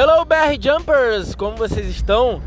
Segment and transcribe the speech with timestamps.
[0.00, 2.40] Hello BR Jumpers, como vocês estão?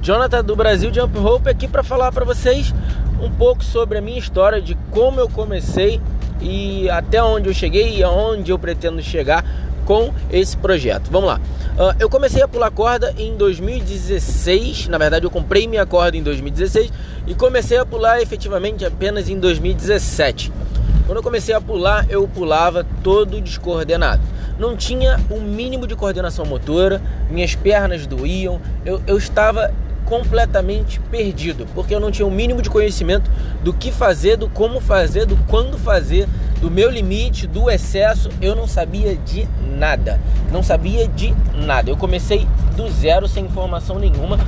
[0.00, 2.74] Jonathan do Brasil Jump Rope aqui para falar para vocês
[3.20, 6.00] um pouco sobre a minha história de como eu comecei
[6.40, 9.44] e até onde eu cheguei e aonde eu pretendo chegar
[9.84, 11.10] com esse projeto.
[11.10, 11.40] Vamos lá.
[11.74, 14.88] Uh, eu comecei a pular corda em 2016.
[14.88, 16.90] Na verdade, eu comprei minha corda em 2016
[17.26, 20.50] e comecei a pular efetivamente apenas em 2017.
[21.04, 24.22] Quando eu comecei a pular, eu pulava todo descoordenado.
[24.58, 29.72] Não tinha o um mínimo de coordenação motora, minhas pernas doíam, eu, eu estava
[30.04, 33.30] completamente perdido, porque eu não tinha o um mínimo de conhecimento
[33.62, 36.28] do que fazer, do como fazer, do quando fazer,
[36.60, 40.20] do meu limite, do excesso, eu não sabia de nada.
[40.52, 41.90] Não sabia de nada.
[41.90, 42.46] Eu comecei
[42.76, 44.38] do zero sem informação nenhuma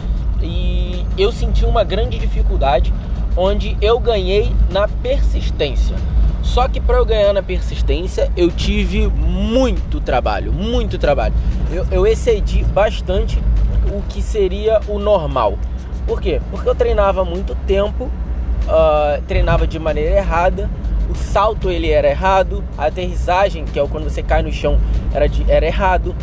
[0.42, 2.92] e eu senti uma grande dificuldade
[3.36, 5.96] onde eu ganhei na persistência.
[6.46, 11.34] Só que para eu ganhar na persistência, eu tive muito trabalho, muito trabalho.
[11.70, 13.38] Eu, eu excedi bastante
[13.92, 15.58] o que seria o normal.
[16.06, 16.40] Por quê?
[16.50, 20.70] Porque eu treinava muito tempo, uh, treinava de maneira errada,
[21.10, 24.78] o salto ele era errado, a aterrissagem, que é quando você cai no chão,
[25.12, 26.14] era, de, era errado.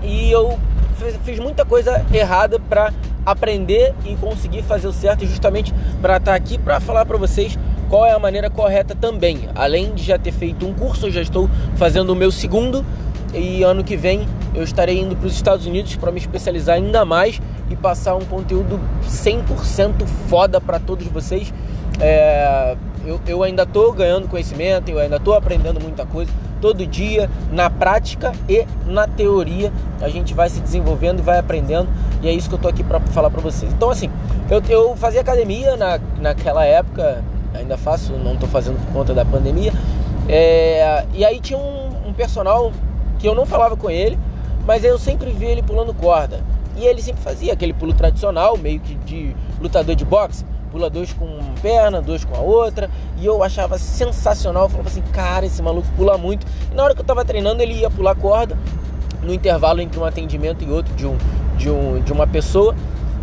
[0.00, 0.58] E eu
[0.96, 2.92] fiz, fiz muita coisa errada para
[3.26, 7.58] aprender e conseguir fazer o certo, justamente para estar tá aqui para falar para vocês
[7.90, 9.48] qual é a maneira correta também.
[9.54, 12.86] Além de já ter feito um curso, eu já estou fazendo o meu segundo
[13.34, 17.04] e ano que vem eu estarei indo para os Estados Unidos para me especializar ainda
[17.04, 21.52] mais e passar um conteúdo 100% foda para todos vocês.
[22.00, 26.30] É, eu, eu ainda estou ganhando conhecimento, eu ainda estou aprendendo muita coisa.
[26.60, 31.88] Todo dia, na prática e na teoria, a gente vai se desenvolvendo e vai aprendendo.
[32.22, 33.72] E é isso que eu estou aqui para falar para vocês.
[33.72, 34.10] Então, assim,
[34.50, 37.22] eu, eu fazia academia na, naquela época,
[37.54, 39.72] ainda faço, não estou fazendo por conta da pandemia.
[40.28, 42.72] É, e aí tinha um, um personal
[43.18, 44.18] que eu não falava com ele,
[44.66, 46.40] mas eu sempre via ele pulando corda.
[46.76, 50.44] E ele sempre fazia aquele pulo tradicional, meio que de lutador de boxe.
[50.70, 52.88] Pula dois com uma perna, dois com a outra.
[53.18, 54.64] E eu achava sensacional.
[54.64, 56.46] Eu falava assim, cara, esse maluco pula muito.
[56.70, 58.56] E na hora que eu tava treinando, ele ia pular corda.
[59.22, 61.18] No intervalo entre um atendimento e outro de, um,
[61.58, 62.74] de, um, de uma pessoa.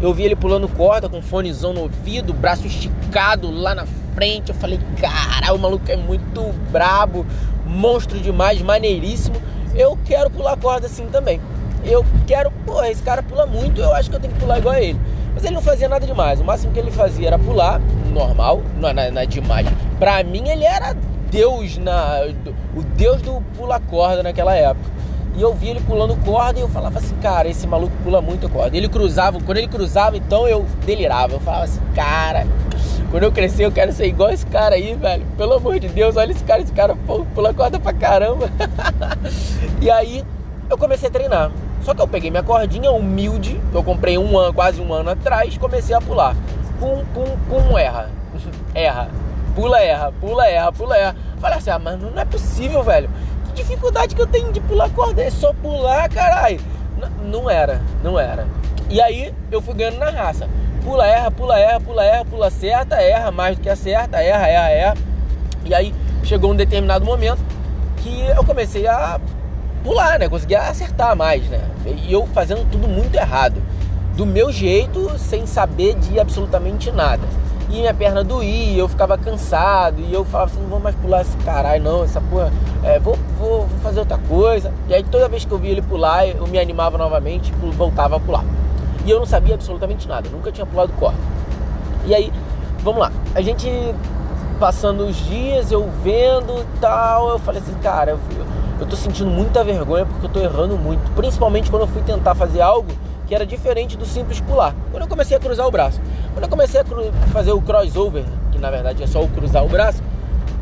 [0.01, 4.49] Eu vi ele pulando corda com fonezão no ouvido, braço esticado lá na frente.
[4.49, 7.25] Eu falei, cara, o maluco é muito brabo,
[7.65, 9.35] monstro demais, maneiríssimo
[9.77, 11.39] eu quero pular corda assim também.
[11.85, 14.73] Eu quero, pô, esse cara pula muito, eu acho que eu tenho que pular igual
[14.73, 14.99] a ele.
[15.33, 16.41] Mas ele não fazia nada demais.
[16.41, 17.79] O máximo que ele fazia era pular,
[18.11, 19.67] normal, não é demais.
[19.99, 20.95] Pra mim, ele era
[21.29, 22.21] Deus, na,
[22.75, 24.96] o Deus do pula corda naquela época.
[25.37, 28.49] E eu vi ele pulando corda e eu falava assim, cara, esse maluco pula muito
[28.49, 28.75] corda.
[28.75, 31.33] Ele cruzava, quando ele cruzava, então eu delirava.
[31.33, 32.47] Eu falava assim, cara,
[33.11, 35.23] quando eu crescer, eu quero ser igual esse cara aí, velho.
[35.37, 36.95] Pelo amor de Deus, olha esse cara, esse cara
[37.35, 38.49] pula corda pra caramba.
[39.79, 40.25] e aí
[40.67, 41.51] eu comecei a treinar.
[41.83, 45.11] Só que eu peguei minha cordinha humilde, que eu comprei um ano, quase um ano
[45.11, 46.35] atrás, comecei a pular.
[46.79, 48.09] Pum, pum, pum, erra.
[48.73, 49.09] erra.
[49.53, 51.15] Pula, erra, pula, erra, pula, erra.
[51.39, 53.09] Falei assim, ah, mas não é possível, velho.
[53.57, 55.21] Dificuldade que eu tenho de pular corda?
[55.21, 56.59] É só pular, caralho.
[57.25, 58.47] Não era, não era.
[58.89, 60.47] E aí eu fui ganhando na raça
[60.87, 64.69] pula, erra, pula, erra, pula, erra, pula, acerta, erra mais do que acerta, erra, erra,
[64.69, 64.97] erra.
[65.65, 67.39] E aí chegou um determinado momento
[67.97, 69.19] que eu comecei a
[69.83, 70.29] pular, né?
[70.29, 71.59] Conseguia acertar mais, né?
[71.85, 73.61] E eu fazendo tudo muito errado.
[74.15, 77.27] Do meu jeito, sem saber de absolutamente nada.
[77.69, 81.21] E minha perna doía, eu ficava cansado, e eu falava assim, não vou mais pular
[81.21, 82.51] esse caralho, não, essa porra,
[82.83, 84.73] é, vou, vou, vou fazer outra coisa.
[84.87, 88.15] E aí toda vez que eu via ele pular, eu me animava novamente e voltava
[88.15, 88.45] a pular.
[89.05, 91.17] E eu não sabia absolutamente nada, nunca tinha pulado corda.
[92.05, 92.31] E aí,
[92.83, 93.11] vamos lá.
[93.35, 93.69] A gente
[94.59, 98.19] passando os dias, eu vendo e tal, eu falei assim, cara, eu,
[98.79, 101.11] eu tô sentindo muita vergonha porque eu tô errando muito.
[101.15, 102.91] Principalmente quando eu fui tentar fazer algo
[103.27, 104.73] que era diferente do simples pular.
[104.91, 105.99] Quando eu comecei a cruzar o braço.
[106.33, 106.85] Quando eu comecei a
[107.31, 110.01] fazer o crossover, que na verdade é só o cruzar o braço,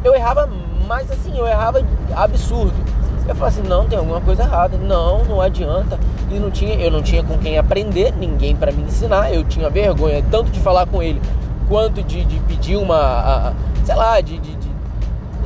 [0.04, 0.50] eu errava
[0.88, 1.84] mais assim, eu errava
[2.16, 2.74] absurdo.
[3.28, 4.78] Eu falei assim, não, tem alguma coisa errada.
[4.78, 6.00] Não, não adianta.
[6.30, 9.34] E não tinha, eu não tinha com quem aprender, ninguém para me ensinar.
[9.34, 11.20] Eu tinha vergonha tanto de falar com ele
[11.68, 13.54] quanto de, de pedir uma, a,
[13.84, 14.70] sei lá, de, de, de,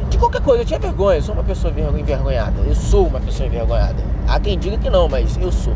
[0.09, 0.63] de, qualquer coisa.
[0.63, 1.17] Eu tinha vergonha.
[1.17, 2.59] Eu sou uma pessoa envergonhada.
[2.61, 4.03] Eu sou uma pessoa envergonhada.
[4.27, 5.73] Há quem diga que não, mas eu sou.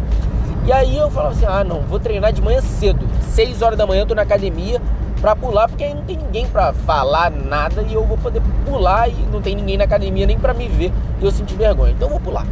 [0.66, 3.06] E aí eu falava assim, ah, não, vou treinar de manhã cedo.
[3.22, 4.82] 6 horas da manhã eu tô na academia
[5.20, 9.10] para pular, porque aí não tem ninguém para falar nada e eu vou poder pular
[9.10, 11.92] e não tem ninguém na academia nem para me ver e eu sentir vergonha.
[11.92, 12.46] Então eu vou pular.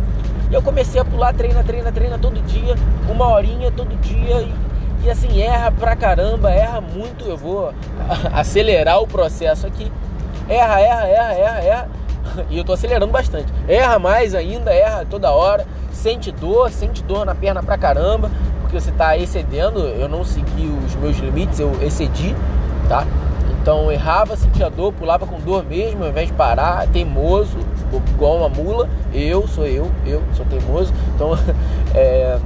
[0.49, 2.75] E eu comecei a pular, treina, treina, treina todo dia,
[3.09, 4.53] uma horinha todo dia e,
[5.05, 7.25] e assim, erra pra caramba, erra muito.
[7.25, 7.73] Eu vou
[8.33, 9.89] acelerar o processo aqui.
[10.49, 11.89] Erra, erra, erra, erra, erra.
[12.49, 13.51] e eu tô acelerando bastante.
[13.67, 18.29] Erra mais ainda, erra toda hora, sente dor, sente dor na perna pra caramba,
[18.61, 19.79] porque você tá excedendo.
[19.79, 22.35] Eu não segui os meus limites, eu excedi,
[22.87, 23.05] tá?
[23.61, 27.57] Então errava, sentia dor, pulava com dor mesmo, ao invés de parar, teimoso,
[28.13, 28.89] igual uma mula.
[29.13, 30.91] Eu sou eu, eu sou teimoso.
[31.13, 31.37] Então,
[31.93, 32.39] é...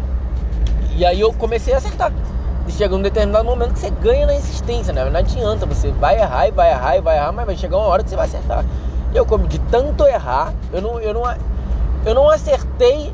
[0.95, 2.11] e aí eu comecei a acertar.
[2.67, 5.05] E chega um determinado momento que você ganha na insistência, né?
[5.05, 7.85] Não adianta, você vai errar e vai errar e vai errar, mas vai chegar uma
[7.85, 8.65] hora que você vai acertar.
[9.15, 11.23] Eu, como de tanto errar, eu não, eu não,
[12.05, 13.13] eu não acertei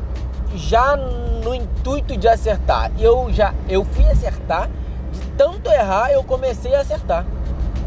[0.56, 2.92] já no intuito de acertar.
[3.00, 4.68] Eu já eu fui acertar,
[5.14, 7.26] de tanto errar, eu comecei a acertar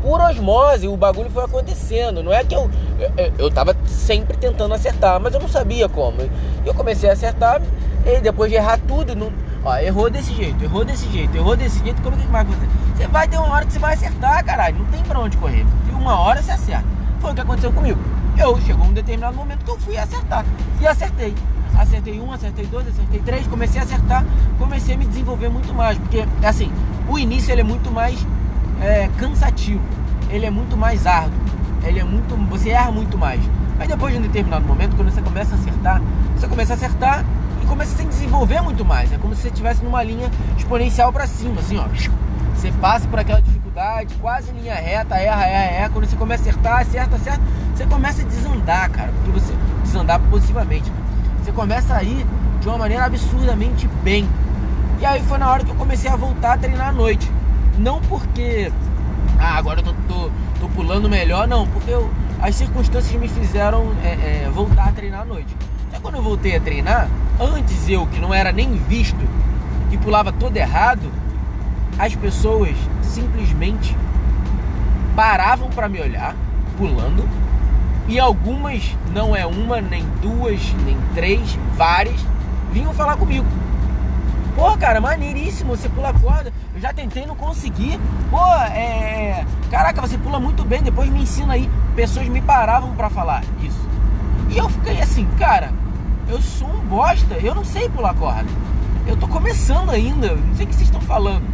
[0.01, 2.23] por osmose, o bagulho foi acontecendo.
[2.23, 2.71] Não é que eu,
[3.17, 6.19] eu, eu tava sempre tentando acertar, mas eu não sabia como.
[6.65, 7.63] Eu comecei a acertar,
[8.05, 9.33] e depois de errar tudo, não,
[9.65, 12.69] ó, errou desse jeito, errou desse jeito, errou desse jeito, como é que vai acontecer?
[12.97, 14.79] Você vai ter uma hora que você vai acertar, caralho.
[14.79, 15.67] Não tem pra onde correr.
[15.89, 16.85] E uma hora você acerta.
[17.25, 17.99] Foi o que aconteceu comigo.
[18.37, 20.45] Eu chegou um determinado momento que eu fui acertar.
[20.79, 21.35] E acertei.
[21.75, 24.27] Acertei um, acertei dois, acertei três, comecei a acertar,
[24.59, 25.97] comecei a me desenvolver muito mais.
[25.97, 26.71] Porque, assim,
[27.09, 28.19] o início ele é muito mais
[28.79, 29.81] é, cansativo,
[30.29, 31.33] ele é muito mais árduo,
[31.83, 33.41] ele é muito, você erra muito mais.
[33.79, 36.03] Mas depois de um determinado momento, quando você começa a acertar,
[36.37, 37.25] você começa a acertar
[37.63, 39.11] e começa a se desenvolver muito mais.
[39.11, 41.87] É como se você estivesse numa linha exponencial para cima, assim, ó.
[42.55, 43.64] Você passa por aquela dificuldade,
[44.21, 45.91] quase em linha reta, erra, erra, erra.
[45.91, 47.43] Quando você começa a acertar, acerta, acerta,
[47.75, 49.13] você começa a desandar, cara.
[49.13, 50.91] Porque você desandar positivamente.
[51.43, 52.25] Você começa a ir
[52.61, 54.29] de uma maneira absurdamente bem.
[55.01, 57.31] E aí foi na hora que eu comecei a voltar a treinar à noite.
[57.79, 58.73] Não porque,
[59.39, 60.31] ah, agora eu tô, tô,
[60.61, 62.09] tô pulando melhor, não, porque eu,
[62.41, 65.55] as circunstâncias me fizeram é, é, voltar a treinar à noite.
[65.89, 67.09] Até quando eu voltei a treinar,
[67.41, 69.19] antes eu, que não era nem visto
[69.91, 71.11] e pulava todo errado,
[71.99, 72.77] as pessoas
[73.15, 73.97] simplesmente
[75.15, 76.35] paravam para me olhar,
[76.77, 77.29] pulando,
[78.09, 82.21] e algumas, não é uma, nem duas, nem três, várias,
[82.73, 83.47] vinham falar comigo.
[84.57, 86.53] Pô, cara, maneiríssimo, você pula corda.
[86.75, 87.99] Eu já tentei, não consegui.
[88.31, 89.45] Pô, é.
[89.69, 91.69] Caraca, você pula muito bem, depois me ensina aí.
[91.97, 93.89] Pessoas me paravam para falar isso.
[94.51, 95.73] E eu fiquei assim, cara,
[96.29, 98.49] eu sou um bosta, eu não sei pular corda.
[99.09, 101.45] Eu tô começando ainda, não sei o que vocês estão falando.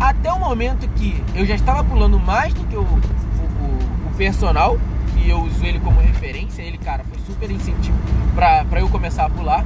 [0.00, 4.14] Até o momento que eu já estava pulando mais do que o, o, o, o
[4.16, 4.78] personal,
[5.12, 7.98] que eu uso ele como referência, ele, cara, foi super incentivo
[8.34, 9.64] pra eu começar a pular.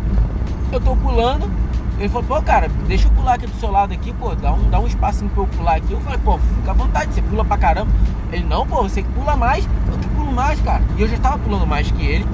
[0.72, 1.50] Eu tô pulando,
[1.98, 4.70] ele falou, pô, cara, deixa eu pular aqui do seu lado aqui, pô, dá um,
[4.70, 5.92] dá um espacinho pra eu pular aqui.
[5.92, 7.92] Eu falei, pô, fica à vontade, você pula pra caramba.
[8.32, 10.82] Ele, não, pô, você que pula mais, eu que pulo mais, cara.
[10.96, 12.26] E eu já estava pulando mais que ele,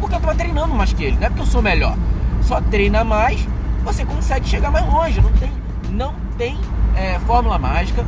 [0.00, 1.94] porque eu tava treinando mais que ele, não é porque eu sou melhor.
[2.40, 3.46] Só treina mais,
[3.84, 5.20] você consegue chegar mais longe.
[5.20, 5.52] Não tem,
[5.90, 6.56] não tem
[6.96, 8.04] é, fórmula mágica,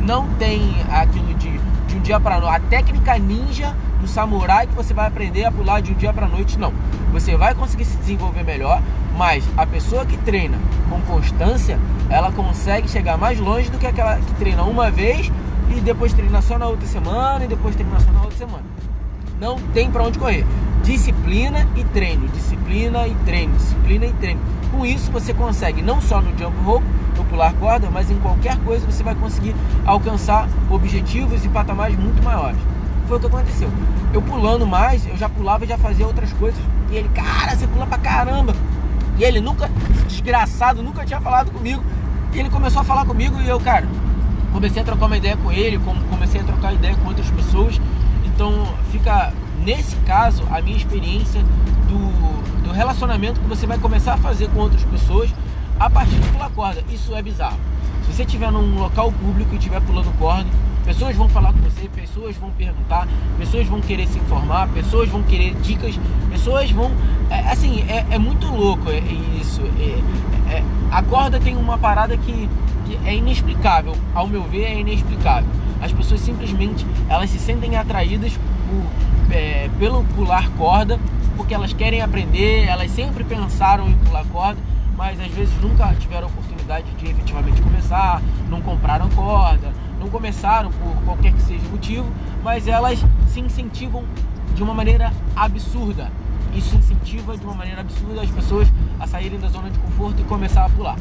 [0.00, 2.56] não tem aquilo de, de um dia para noite.
[2.56, 6.26] A técnica ninja do samurai que você vai aprender a pular de um dia para
[6.26, 6.72] noite, não.
[7.12, 8.80] Você vai conseguir se desenvolver melhor,
[9.16, 10.58] mas a pessoa que treina
[10.88, 15.30] com constância, ela consegue chegar mais longe do que aquela que treina uma vez
[15.76, 18.64] e depois treina só na outra semana e depois treina só na outra semana.
[19.40, 20.44] Não tem para onde correr.
[20.82, 24.40] Disciplina e treino, disciplina e treino, disciplina e treino.
[24.70, 26.86] Com isso você consegue não só no jump rope,
[27.18, 29.54] no pular corda, mas em qualquer coisa você vai conseguir
[29.84, 32.58] alcançar objetivos e patamares muito maiores.
[33.06, 33.70] Foi o que aconteceu.
[34.12, 36.60] Eu pulando mais, eu já pulava e já fazia outras coisas.
[36.90, 38.54] E ele, cara, você pula pra caramba.
[39.18, 39.68] E ele nunca,
[40.06, 41.82] desgraçado, nunca tinha falado comigo.
[42.32, 43.86] E ele começou a falar comigo e eu, cara,
[44.52, 47.80] comecei a trocar uma ideia com ele, comecei a trocar ideia com outras pessoas.
[48.26, 49.32] Então fica,
[49.64, 51.42] nesse caso, a minha experiência
[51.88, 55.30] do, do relacionamento que você vai começar a fazer com outras pessoas
[55.78, 56.82] a partir de pular corda.
[56.90, 57.58] Isso é bizarro.
[58.04, 60.48] Se você estiver num local público e estiver pulando corda,
[60.84, 63.06] pessoas vão falar com você, pessoas vão perguntar,
[63.38, 65.98] pessoas vão querer se informar, pessoas vão querer dicas,
[66.30, 66.90] pessoas vão.
[67.30, 68.98] É, assim, é, é, muito louco é,
[69.40, 69.60] isso.
[69.78, 72.48] É, é, a corda tem uma parada que,
[72.86, 75.50] que é inexplicável, ao meu ver, é inexplicável.
[75.80, 80.98] As pessoas simplesmente elas se sentem atraídas por, é, pelo pular corda
[81.38, 84.60] porque elas querem aprender, elas sempre pensaram em pular corda,
[84.98, 90.92] mas às vezes nunca tiveram oportunidade de efetivamente começar, não compraram corda, não começaram por
[91.04, 92.12] qualquer que seja o motivo,
[92.42, 94.04] mas elas se incentivam
[94.56, 96.10] de uma maneira absurda.
[96.52, 98.66] Isso incentiva de uma maneira absurda as pessoas
[98.98, 100.96] a saírem da zona de conforto e começar a pular.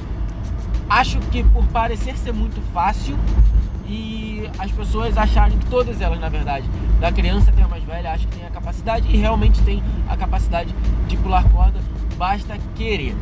[0.88, 3.18] Acho que por parecer ser muito fácil
[3.88, 8.12] e as pessoas acharem que todas elas, na verdade, da criança até a mais velha,
[8.12, 10.76] acham que tem a capacidade e realmente tem a capacidade
[11.08, 11.80] de pular corda,
[12.16, 13.16] basta querer.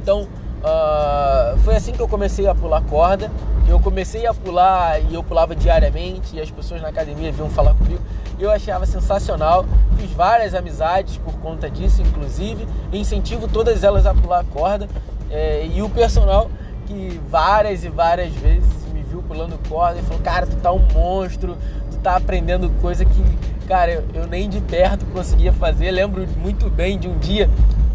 [0.00, 0.26] Então,
[0.60, 3.30] Uh, foi assim que eu comecei a pular corda.
[3.66, 7.74] Eu comecei a pular e eu pulava diariamente e as pessoas na academia vinham falar
[7.74, 8.00] comigo.
[8.38, 9.64] Eu achava sensacional.
[9.96, 12.66] Fiz várias amizades por conta disso, inclusive.
[12.92, 14.88] Incentivo todas elas a pular corda.
[15.30, 16.50] É, e o personal
[16.86, 20.86] que várias e várias vezes me viu pulando corda e falou: Cara, tu tá um
[20.92, 21.56] monstro,
[21.90, 25.90] tu tá aprendendo coisa que, cara, eu, nem de perto conseguia fazer.
[25.90, 27.48] Lembro muito bem de um dia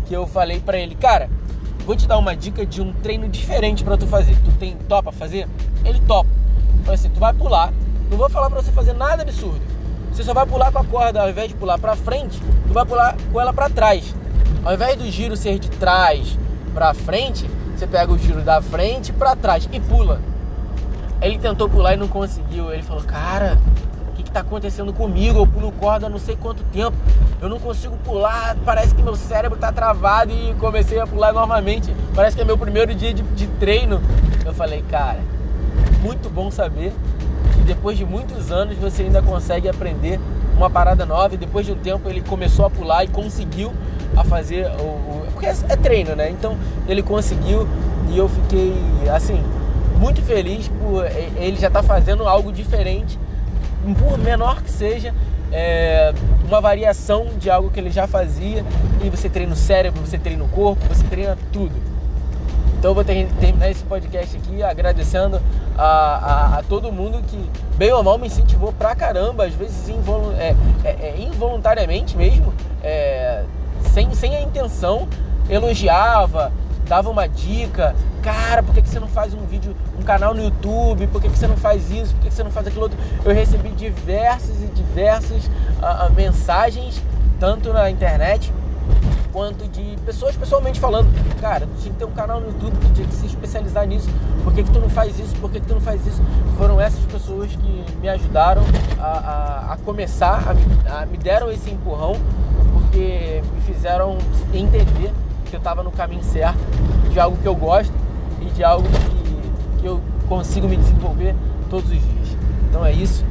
[0.07, 1.29] que eu falei para ele: Cara
[1.85, 4.35] vou te dar uma dica de um treino diferente para tu fazer.
[4.43, 5.47] Tu tem topa fazer?
[5.83, 6.29] Ele topa.
[6.83, 7.71] Falei assim, tu vai pular.
[8.09, 9.61] Não vou falar para você fazer nada absurdo.
[10.11, 12.85] Você só vai pular com a corda, ao invés de pular para frente, tu vai
[12.85, 14.15] pular com ela para trás.
[14.63, 16.39] Ao invés do giro ser de trás
[16.73, 20.21] para frente, você pega o giro da frente para trás e pula.
[21.21, 22.71] Ele tentou pular e não conseguiu.
[22.71, 23.59] Ele falou: "Cara,
[24.07, 25.39] o que, está acontecendo comigo?
[25.39, 26.95] Eu pulo corda há não sei quanto tempo,
[27.45, 31.95] eu não consigo pular, parece que meu cérebro está travado e comecei a pular novamente.
[32.15, 34.01] Parece que é meu primeiro dia de, de treino.
[34.43, 35.19] Eu falei, cara,
[36.01, 36.91] muito bom saber
[37.53, 40.19] que depois de muitos anos você ainda consegue aprender
[40.57, 43.71] uma parada nova e depois de um tempo ele começou a pular e conseguiu
[44.17, 46.31] a fazer o, o porque é, é treino, né?
[46.31, 47.67] Então ele conseguiu
[48.09, 48.73] e eu fiquei
[49.13, 49.39] assim
[49.99, 53.19] muito feliz por ele já tá fazendo algo diferente
[53.99, 55.13] por menor que seja,
[55.57, 56.13] é,
[56.45, 58.65] uma variação de algo que ele já fazia
[59.01, 61.71] e você treina o cérebro, você treina o corpo, você treina tudo.
[62.77, 65.41] Então eu vou ter, terminar esse podcast aqui agradecendo
[65.77, 69.87] a, a, a, todo mundo que, bem ou mal, me incentivou pra caramba, às vezes
[69.87, 73.45] involu é, é, é, involuntariamente mesmo, é,
[73.93, 75.07] sem, sem a intenção,
[75.49, 76.51] elogiava,
[76.85, 80.43] dava uma dica, cara, por que, que você não faz um vídeo, um canal no
[80.43, 81.07] YouTube?
[81.07, 82.13] Por que, que você não faz isso?
[82.15, 82.97] Por que, que você não faz aquilo outro?
[83.23, 87.01] Eu recebi diversas e diversas uh, mensagens,
[87.39, 88.53] tanto na internet
[89.33, 91.09] quanto de pessoas pessoalmente falando,
[91.41, 94.07] cara, tu tinha que ter um canal no YouTube, tu tinha que se especializar nisso,
[94.45, 96.21] por que, que tu não faz isso, por que, que tu não faz isso?
[96.57, 98.63] Foram essas pessoas que me ajudaram
[98.97, 102.13] a, a, a começar, a a, me deram esse empurrão,
[102.71, 104.17] porque me fizeram
[104.53, 105.11] entender
[105.45, 106.59] que eu estava no caminho certo,
[107.09, 107.93] de algo que eu gosto
[108.41, 111.35] e de algo que, que eu consigo me desenvolver
[111.69, 112.37] todos os dias.
[112.69, 113.23] Então é isso.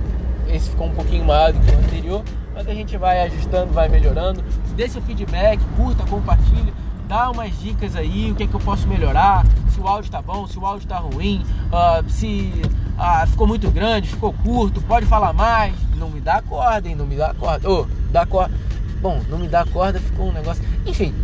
[0.49, 2.23] Esse ficou um pouquinho maior do que o anterior,
[2.55, 4.43] mas a gente vai ajustando, vai melhorando.
[4.77, 6.73] Dê seu feedback, curta, compartilhe,
[7.09, 10.23] dá umas dicas aí, o que, é que eu posso melhorar, se o áudio tá
[10.23, 12.53] bom, se o áudio tá ruim, uh, se
[12.97, 15.75] uh, ficou muito grande, ficou curto, pode falar mais.
[15.97, 16.95] Não me dá corda, hein?
[16.95, 17.69] Não me dá corda.
[17.69, 18.55] Ô, oh, dá corda
[19.05, 20.65] Bom, não me dá corda, ficou um negócio.
[20.87, 21.15] Enfim.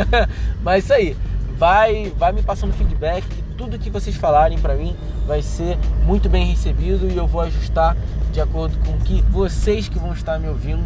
[0.62, 1.16] Mas isso aí.
[1.56, 4.94] Vai, vai me passando feedback que tudo que vocês falarem para mim
[5.26, 7.96] vai ser muito bem recebido e eu vou ajustar
[8.32, 10.84] de acordo com o que vocês que vão estar me ouvindo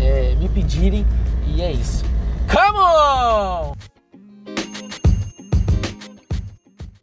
[0.00, 1.06] é, me pedirem.
[1.46, 2.04] E é isso.
[2.50, 3.93] Come on!